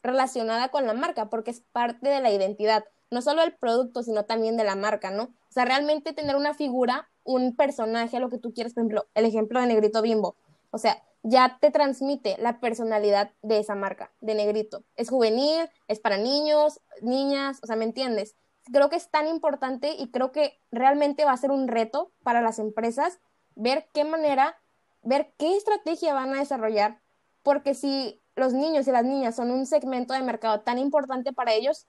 relacionada 0.04 0.70
con 0.70 0.86
la 0.86 0.94
marca, 0.94 1.30
porque 1.30 1.52
es 1.52 1.62
parte 1.72 2.10
de 2.10 2.22
la 2.22 2.32
identidad, 2.32 2.86
no 3.10 3.22
solo 3.22 3.42
del 3.42 3.54
producto, 3.54 4.04
sino 4.04 4.26
también 4.26 4.58
de 4.58 4.64
la 4.64 4.76
marca, 4.76 5.12
¿no? 5.12 5.24
O 5.24 5.54
sea, 5.54 5.66
realmente 5.66 6.14
tener 6.14 6.36
una 6.36 6.54
figura, 6.54 7.10
un 7.24 7.56
personaje, 7.56 8.20
lo 8.20 8.30
que 8.30 8.38
tú 8.38 8.54
quieres, 8.54 8.74
por 8.74 8.82
ejemplo, 8.82 9.06
el 9.16 9.26
ejemplo 9.26 9.60
de 9.60 9.68
Negrito 9.68 10.02
Bimbo. 10.02 10.36
O 10.72 10.78
sea, 10.78 11.04
ya 11.24 11.58
te 11.60 11.72
transmite 11.72 12.36
la 12.40 12.60
personalidad 12.60 13.32
de 13.42 13.60
esa 13.60 13.76
marca, 13.76 14.12
de 14.22 14.34
negrito. 14.34 14.84
Es 14.96 15.10
juvenil, 15.10 15.70
es 15.88 16.00
para 16.00 16.18
niños, 16.18 16.82
niñas, 17.02 17.60
o 17.62 17.68
sea, 17.68 17.76
¿me 17.76 17.84
entiendes? 17.84 18.36
Creo 18.72 18.90
que 18.90 18.96
es 18.96 19.10
tan 19.10 19.28
importante 19.28 19.94
y 19.98 20.12
creo 20.12 20.32
que 20.32 20.60
realmente 20.72 21.26
va 21.26 21.32
a 21.32 21.38
ser 21.38 21.52
un 21.52 21.68
reto 21.68 22.12
para 22.24 22.42
las 22.42 22.60
empresas 22.60 23.20
ver 23.56 23.88
qué 23.94 24.04
manera, 24.04 24.58
ver 25.04 25.34
qué 25.38 25.58
estrategia 25.58 26.14
van 26.14 26.34
a 26.34 26.40
desarrollar, 26.40 27.00
porque 27.44 27.74
si 27.74 28.22
los 28.36 28.54
niños 28.54 28.88
y 28.88 28.92
las 28.92 29.04
niñas 29.04 29.36
son 29.36 29.52
un 29.52 29.66
segmento 29.66 30.14
de 30.14 30.22
mercado 30.22 30.62
tan 30.62 30.78
importante 30.78 31.34
para 31.34 31.54
ellos, 31.54 31.88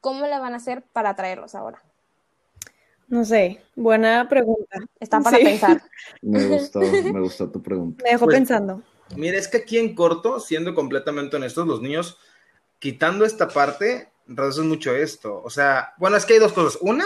¿cómo 0.00 0.26
le 0.26 0.38
van 0.38 0.54
a 0.54 0.56
hacer 0.56 0.82
para 0.82 1.10
atraerlos 1.10 1.54
ahora? 1.54 1.82
No 3.08 3.24
sé, 3.24 3.62
buena 3.76 4.28
pregunta. 4.28 4.78
Está 4.98 5.20
para 5.20 5.38
pensar. 5.38 5.80
Me 6.22 6.44
gustó, 6.48 6.80
me 6.80 7.20
gustó 7.20 7.48
tu 7.48 7.62
pregunta. 7.62 8.02
Me 8.02 8.10
dejó 8.10 8.24
Pues, 8.24 8.36
pensando. 8.36 8.82
Mira, 9.14 9.38
es 9.38 9.46
que 9.46 9.58
aquí 9.58 9.78
en 9.78 9.94
corto, 9.94 10.40
siendo 10.40 10.74
completamente 10.74 11.36
honestos, 11.36 11.68
los 11.68 11.80
niños, 11.80 12.18
quitando 12.80 13.24
esta 13.24 13.46
parte, 13.46 14.10
reducen 14.26 14.68
mucho 14.68 14.94
esto. 14.94 15.42
O 15.42 15.50
sea, 15.50 15.94
bueno, 15.98 16.16
es 16.16 16.24
que 16.24 16.34
hay 16.34 16.38
dos 16.38 16.52
cosas. 16.52 16.78
Una, 16.80 17.04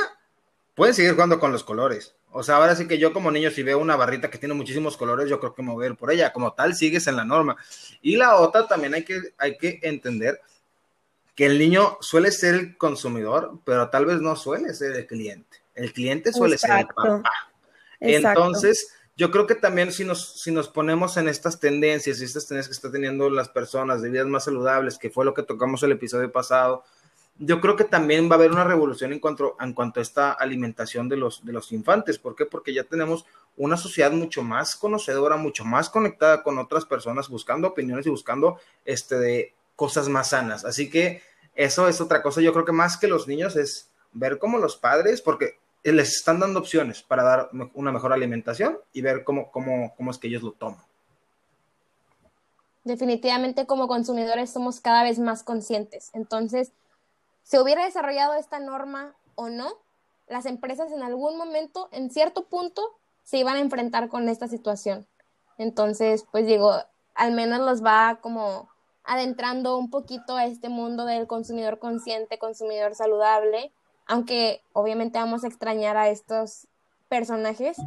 pueden 0.75 0.95
seguir 0.95 1.13
jugando 1.13 1.39
con 1.39 1.53
los 1.53 1.65
colores. 1.65 2.15
O 2.33 2.43
sea, 2.43 2.57
ahora 2.57 2.77
sí 2.77 2.87
que 2.87 2.99
yo 2.99 3.13
como 3.13 3.31
niño, 3.31 3.51
si 3.51 3.63
veo 3.63 3.79
una 3.79 3.97
barrita 3.97 4.31
que 4.31 4.39
tiene 4.39 4.55
muchísimos 4.55 4.97
colores, 4.97 5.29
yo 5.29 5.41
creo 5.41 5.55
que 5.55 5.63
me 5.63 5.73
voy 5.73 5.85
a 5.85 5.91
ir 5.91 5.97
por 5.97 6.13
ella. 6.13 6.33
Como 6.33 6.53
tal, 6.53 6.75
sigues 6.75 7.07
en 7.07 7.17
la 7.17 7.25
norma. 7.25 7.57
Y 8.03 8.17
la 8.17 8.37
otra, 8.37 8.69
también 8.69 8.95
hay 8.95 9.05
que, 9.05 9.21
hay 9.37 9.57
que 9.57 9.81
entender 9.83 10.41
que 11.35 11.47
el 11.47 11.59
niño 11.59 11.99
suele 12.01 12.31
ser 12.31 12.55
el 12.55 12.77
consumidor, 12.77 13.59
pero 13.65 13.89
tal 13.91 14.07
vez 14.07 14.21
no 14.21 14.37
suele 14.37 14.75
ser 14.75 14.93
el 14.93 15.07
cliente. 15.07 15.59
El 15.75 15.93
cliente 15.93 16.33
suele 16.33 16.55
Exacto. 16.55 17.03
ser 17.03 17.11
el 17.11 17.23
papá. 17.23 17.33
Exacto. 18.01 18.41
Entonces, 18.41 18.93
yo 19.17 19.31
creo 19.31 19.47
que 19.47 19.55
también 19.55 19.93
si 19.93 20.05
nos, 20.05 20.41
si 20.41 20.51
nos 20.51 20.69
ponemos 20.69 21.17
en 21.17 21.29
estas 21.29 21.61
tendencias 21.61 22.21
y 22.21 22.25
estas 22.25 22.47
tendencias 22.47 22.69
que 22.69 22.79
están 22.79 22.93
teniendo 22.93 23.29
las 23.29 23.49
personas 23.49 24.03
de 24.03 24.09
vidas 24.09 24.27
más 24.27 24.45
saludables, 24.45 24.99
que 24.99 25.11
fue 25.11 25.25
lo 25.25 25.35
que 25.35 25.43
tocamos 25.43 25.83
el 25.83 25.93
episodio 25.93 26.31
pasado, 26.33 26.85
yo 27.39 27.61
creo 27.61 27.77
que 27.77 27.85
también 27.85 28.29
va 28.29 28.33
a 28.33 28.39
haber 28.39 28.53
una 28.53 28.65
revolución 28.65 29.13
en 29.13 29.19
cuanto, 29.19 29.57
en 29.61 29.73
cuanto 29.73 30.01
a 30.01 30.03
esta 30.03 30.33
alimentación 30.33 31.09
de 31.09 31.17
los, 31.17 31.45
de 31.45 31.53
los 31.53 31.73
infantes. 31.73 32.19
¿Por 32.19 32.37
qué? 32.37 32.45
Porque 32.45 32.75
ya 32.75 32.85
tenemos 32.85 33.25
una 33.57 33.77
sociedad 33.77 34.13
mucho 34.13 34.43
más 34.43 34.77
conocedora, 34.77 35.37
mucho 35.37 35.65
más 35.65 35.89
conectada 35.89 36.43
con 36.43 36.59
otras 36.59 36.85
personas, 36.85 37.29
buscando 37.29 37.69
opiniones 37.69 38.07
y 38.07 38.11
buscando 38.11 38.59
este, 38.85 39.19
de 39.19 39.55
cosas 39.75 40.09
más 40.09 40.31
sanas. 40.31 40.65
Así 40.65 40.91
que 40.91 41.23
eso 41.55 41.89
es 41.89 42.01
otra 42.01 42.23
cosa. 42.23 42.41
Yo 42.41 42.53
creo 42.53 42.65
que 42.65 42.73
más 42.73 42.97
que 42.99 43.09
los 43.09 43.27
niños 43.27 43.57
es 43.57 43.91
ver 44.13 44.39
cómo 44.39 44.59
los 44.59 44.77
padres, 44.77 45.23
porque 45.23 45.59
les 45.83 46.17
están 46.17 46.41
dando 46.41 46.61
opciones 46.61 47.03
para 47.03 47.23
dar 47.23 47.51
una 47.75 47.93
mejor 47.93 48.13
alimentación 48.13 48.79
y 48.93 49.01
ver 49.01 49.25
cómo, 49.25 49.51
cómo, 49.51 49.95
cómo 49.97 50.11
es 50.11 50.19
que 50.19 50.29
ellos 50.29 50.43
lo 50.43 50.53
toman. 50.53 50.81
Definitivamente 52.85 53.67
como 53.67 53.89
consumidores 53.89 54.51
somos 54.51 54.81
cada 54.81 55.03
vez 55.03 55.19
más 55.19 55.43
conscientes. 55.43 56.11
Entonces, 56.13 56.73
¿se 57.51 57.59
hubiera 57.59 57.85
desarrollado 57.85 58.35
esta 58.35 58.61
norma 58.61 59.17
o 59.35 59.49
no? 59.49 59.73
Las 60.29 60.47
empresas 60.47 60.93
en 60.93 61.03
algún 61.03 61.37
momento, 61.37 61.89
en 61.91 62.09
cierto 62.09 62.45
punto, 62.45 62.81
se 63.25 63.39
iban 63.39 63.57
a 63.57 63.61
enfrentar 63.61 64.09
con 64.09 64.29
esta 64.29 64.47
situación. 64.47 65.09
Entonces, 65.59 66.25
pues 66.31 66.47
digo, 66.47 66.73
al 67.17 67.33
menos 67.33 67.59
los 67.59 67.85
va 67.85 68.21
como 68.21 68.69
adentrando 69.03 69.79
un 69.79 69.91
poquito 69.91 70.37
a 70.37 70.45
este 70.45 70.69
mundo 70.69 71.07
del 71.07 71.27
consumidor 71.27 71.81
consciente, 71.81 72.39
consumidor 72.39 72.95
saludable, 72.95 73.73
aunque 74.07 74.63
obviamente 74.73 75.19
vamos 75.19 75.43
a 75.43 75.49
extrañar 75.49 75.97
a 75.97 76.09
estos 76.09 76.69
personajes, 77.09 77.79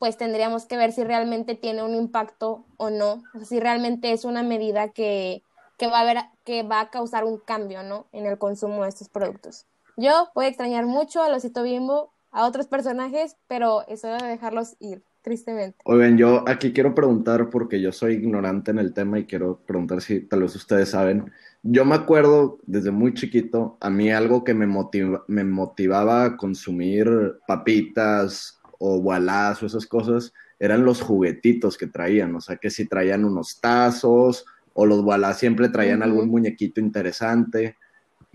pues 0.00 0.16
tendríamos 0.16 0.66
que 0.66 0.76
ver 0.76 0.90
si 0.90 1.04
realmente 1.04 1.54
tiene 1.54 1.84
un 1.84 1.94
impacto 1.94 2.64
o 2.76 2.90
no, 2.90 3.22
si 3.44 3.60
realmente 3.60 4.10
es 4.10 4.24
una 4.24 4.42
medida 4.42 4.88
que, 4.88 5.44
que 5.76 5.86
va 5.86 5.98
a 5.98 6.00
haber, 6.02 6.18
que 6.44 6.62
va 6.62 6.80
a 6.80 6.90
causar 6.90 7.24
un 7.24 7.38
cambio, 7.38 7.82
¿no? 7.82 8.06
En 8.12 8.26
el 8.26 8.38
consumo 8.38 8.82
de 8.82 8.88
estos 8.88 9.08
productos. 9.08 9.66
Yo 9.96 10.28
voy 10.34 10.46
a 10.46 10.48
extrañar 10.48 10.86
mucho 10.86 11.22
a 11.22 11.28
Losito 11.30 11.62
Bimbo, 11.62 12.12
a 12.30 12.46
otros 12.46 12.66
personajes, 12.66 13.36
pero 13.48 13.86
eso 13.88 14.08
de 14.08 14.26
dejarlos 14.26 14.76
ir, 14.78 15.02
tristemente. 15.22 15.78
Oigan, 15.84 16.18
yo 16.18 16.44
aquí 16.46 16.72
quiero 16.72 16.94
preguntar, 16.94 17.48
porque 17.48 17.80
yo 17.80 17.92
soy 17.92 18.14
ignorante 18.14 18.70
en 18.70 18.78
el 18.78 18.92
tema 18.92 19.18
y 19.18 19.24
quiero 19.24 19.58
preguntar 19.66 20.02
si 20.02 20.20
tal 20.20 20.42
vez 20.42 20.54
ustedes 20.54 20.90
saben. 20.90 21.32
Yo 21.62 21.84
me 21.86 21.94
acuerdo 21.94 22.58
desde 22.66 22.90
muy 22.90 23.14
chiquito, 23.14 23.78
a 23.80 23.88
mí 23.88 24.10
algo 24.10 24.44
que 24.44 24.52
me, 24.54 24.66
motiva- 24.66 25.24
me 25.28 25.44
motivaba 25.44 26.24
a 26.24 26.36
consumir 26.36 27.38
papitas 27.46 28.60
o 28.78 28.98
gualás 28.98 29.62
o 29.62 29.66
esas 29.66 29.86
cosas 29.86 30.32
eran 30.58 30.84
los 30.84 31.00
juguetitos 31.00 31.76
que 31.78 31.86
traían. 31.86 32.34
O 32.36 32.40
sea, 32.40 32.56
que 32.56 32.70
si 32.70 32.86
traían 32.86 33.24
unos 33.24 33.60
tazos 33.60 34.44
o 34.76 34.84
los 34.84 35.02
gualás 35.02 35.38
siempre 35.38 35.70
traían 35.70 36.02
algún 36.02 36.28
muñequito 36.28 36.80
interesante. 36.80 37.76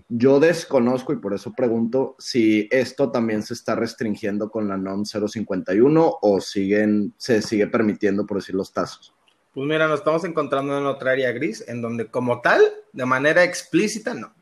Yo 0.08 0.40
desconozco 0.40 1.12
y 1.12 1.16
por 1.16 1.32
eso 1.32 1.52
pregunto 1.52 2.16
si 2.18 2.68
esto 2.70 3.10
también 3.10 3.44
se 3.44 3.54
está 3.54 3.76
restringiendo 3.76 4.50
con 4.50 4.68
la 4.68 4.76
NOM 4.76 5.04
051 5.04 6.18
o 6.20 6.40
siguen, 6.40 7.14
se 7.16 7.40
sigue 7.42 7.68
permitiendo, 7.68 8.26
por 8.26 8.38
decir, 8.38 8.56
los 8.56 8.72
tazos. 8.72 9.14
Pues 9.54 9.66
mira, 9.66 9.86
nos 9.86 10.00
estamos 10.00 10.24
encontrando 10.24 10.76
en 10.76 10.84
otra 10.84 11.12
área 11.12 11.30
gris, 11.30 11.64
en 11.68 11.80
donde 11.80 12.08
como 12.08 12.40
tal, 12.40 12.60
de 12.92 13.06
manera 13.06 13.44
explícita, 13.44 14.12
no. 14.12 14.34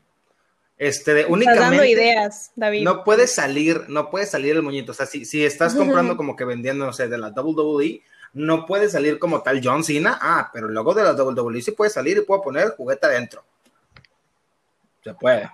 Este, 0.77 1.13
de, 1.13 1.21
Estás 1.21 1.29
dando 1.29 1.51
únicamente 1.51 1.89
ideas, 1.89 2.51
David. 2.55 2.83
no 2.83 3.03
puede 3.03 3.27
salir, 3.27 3.83
no 3.89 4.09
puede 4.09 4.25
salir 4.25 4.55
el 4.55 4.63
moñito. 4.63 4.93
O 4.93 4.95
sea, 4.95 5.05
si, 5.05 5.25
si 5.25 5.45
estás 5.45 5.75
comprando 5.75 6.17
como 6.17 6.35
que 6.35 6.45
vendiendo, 6.45 6.83
no 6.83 6.93
sé, 6.93 7.07
de 7.07 7.19
la 7.19 7.29
WWE, 7.29 8.01
no 8.33 8.65
puede 8.65 8.89
salir 8.89 9.19
como 9.19 9.41
tal 9.41 9.61
John 9.63 9.83
Cena. 9.83 10.17
Ah, 10.21 10.49
pero 10.53 10.67
el 10.67 10.73
logo 10.73 10.93
de 10.93 11.03
la 11.03 11.13
WWE 11.13 11.61
sí 11.61 11.71
puede 11.71 11.89
salir 11.91 12.17
y 12.17 12.21
puedo 12.21 12.41
poner 12.41 12.75
juguete 12.77 13.05
adentro. 13.07 13.43
Se 15.03 15.13
puede. 15.13 15.49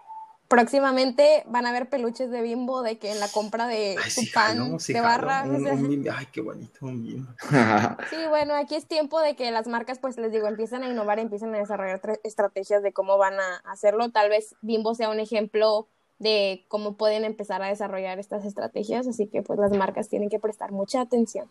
Próximamente 0.48 1.44
van 1.48 1.66
a 1.66 1.70
haber 1.70 1.90
peluches 1.90 2.32
de 2.32 2.42
Bimbo 2.42 2.82
de 2.82 2.98
que 2.98 3.12
en 3.12 3.20
la 3.20 3.28
compra 3.28 3.68
de 3.68 3.98
Ay, 4.02 4.12
tu 4.16 4.22
sí, 4.22 4.28
pan 4.34 4.80
sí, 4.80 4.94
de 4.94 5.02
barra. 5.02 5.44
o 5.46 5.50
Un- 5.50 5.64
sea. 5.64 5.74
un 5.74 5.90
bimbo. 5.90 6.10
Ay, 6.16 6.28
qué 6.32 6.40
bonito, 6.40 6.86
un 6.86 7.04
bimbo. 7.04 7.32
Sí, 8.10 8.16
bueno, 8.30 8.56
aquí 8.56 8.76
es 8.76 8.86
tiempo 8.86 9.20
de 9.20 9.36
que 9.36 9.52
las 9.52 9.68
marcas, 9.68 10.00
pues 10.00 10.16
les 10.18 10.32
digo, 10.32 10.48
empiecen 10.48 10.84
a 10.84 10.88
innovar, 10.88 11.20
empiecen 11.20 11.54
a 11.54 11.58
desarrollar 11.58 12.02
tra- 12.02 12.20
estrategias 12.24 12.82
de 12.82 12.94
cómo 12.94 13.18
van 13.18 13.34
a 13.40 13.58
hacerlo. 13.70 14.10
Tal 14.12 14.30
vez 14.30 14.56
Bimbo 14.62 14.96
sea 14.96 15.10
un 15.10 15.20
ejemplo 15.20 15.88
de 16.20 16.64
cómo 16.70 16.96
pueden 16.96 17.26
empezar 17.26 17.62
a 17.62 17.68
desarrollar 17.68 18.18
estas 18.18 18.46
estrategias, 18.46 19.06
así 19.06 19.28
que 19.28 19.42
pues 19.42 19.60
las 19.60 19.72
marcas 19.72 20.08
tienen 20.08 20.30
que 20.30 20.40
prestar 20.40 20.72
mucha 20.72 21.02
atención. 21.02 21.50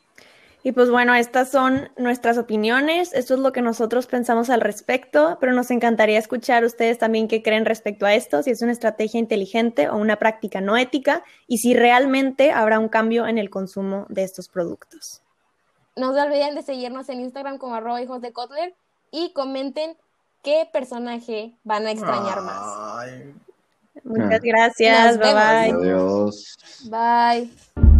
Y 0.67 0.73
pues 0.73 0.91
bueno, 0.91 1.15
estas 1.15 1.53
son 1.53 1.91
nuestras 1.97 2.39
opiniones, 2.39 3.13
esto 3.15 3.35
es 3.35 3.39
lo 3.39 3.53
que 3.53 3.63
nosotros 3.63 4.09
pensamos 4.09 4.51
al 4.51 4.61
respecto, 4.61 5.39
pero 5.41 5.53
nos 5.53 5.71
encantaría 5.71 6.19
escuchar 6.19 6.65
ustedes 6.65 6.99
también 6.99 7.29
qué 7.29 7.41
creen 7.41 7.65
respecto 7.65 8.05
a 8.05 8.15
esto, 8.15 8.43
si 8.43 8.51
es 8.51 8.63
una 8.63 8.73
estrategia 8.73 9.21
inteligente 9.21 9.89
o 9.89 9.97
una 9.97 10.17
práctica 10.17 10.61
no 10.61 10.77
ética 10.77 11.23
y 11.47 11.59
si 11.59 11.73
realmente 11.75 12.51
habrá 12.51 12.81
un 12.81 12.89
cambio 12.89 13.29
en 13.29 13.39
el 13.39 13.49
consumo 13.49 14.07
de 14.09 14.25
estos 14.25 14.49
productos. 14.49 15.23
No 15.95 16.13
se 16.13 16.21
olviden 16.21 16.57
de 16.57 16.63
seguirnos 16.63 17.09
en 17.11 17.21
Instagram 17.21 17.59
como 17.59 17.77
arroba 17.77 18.03
hijos 18.03 18.21
de 18.21 18.33
Kotler 18.33 18.75
y 19.13 19.33
comenten 19.35 19.97
qué 20.43 20.69
personaje 20.73 21.53
van 21.63 21.87
a 21.87 21.93
extrañar 21.93 22.41
más. 22.41 22.65
Ay. 22.99 23.35
Muchas 24.03 24.41
gracias, 24.41 25.17
Nos 25.17 25.19
bye 25.19 25.33
vemos. 25.33 26.59
bye. 26.91 26.91
Adiós. 26.91 27.51
Bye. 27.77 27.96